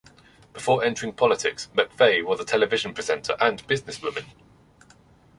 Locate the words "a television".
2.39-2.91